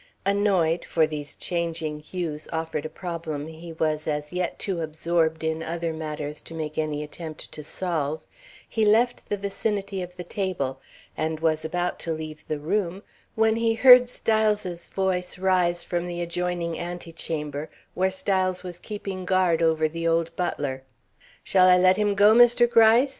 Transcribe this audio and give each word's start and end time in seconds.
Annoyed, 0.25 0.83
for 0.83 1.05
these 1.05 1.35
changing 1.35 1.99
hues 1.99 2.47
offered 2.51 2.87
a 2.87 2.89
problem 2.89 3.45
he 3.45 3.71
was 3.71 4.07
as 4.07 4.33
yet 4.33 4.57
too 4.57 4.81
absorbed 4.81 5.43
in 5.43 5.61
other 5.61 5.93
matters 5.93 6.41
to 6.41 6.55
make 6.55 6.75
any 6.79 7.03
attempt 7.03 7.51
to 7.51 7.63
solve, 7.63 8.21
he 8.67 8.83
left 8.83 9.29
the 9.29 9.37
vicinity 9.37 10.01
of 10.01 10.17
the 10.17 10.23
table, 10.23 10.81
and 11.15 11.39
was 11.39 11.63
about 11.63 11.99
to 11.99 12.13
leave 12.13 12.47
the 12.47 12.57
room 12.57 13.03
when 13.35 13.57
he 13.57 13.75
heard 13.75 14.09
Styles's 14.09 14.87
voice 14.87 15.37
rise 15.37 15.83
from 15.83 16.07
the 16.07 16.19
adjoining 16.19 16.79
antechamber, 16.79 17.69
where 17.93 18.09
Styles 18.09 18.63
was 18.63 18.79
keeping 18.79 19.23
guard 19.23 19.61
over 19.61 19.87
the 19.87 20.07
old 20.07 20.35
butler: 20.35 20.81
"Shall 21.43 21.67
I 21.67 21.77
let 21.77 21.97
him 21.97 22.15
go, 22.15 22.33
Mr. 22.33 22.67
Gryce? 22.67 23.09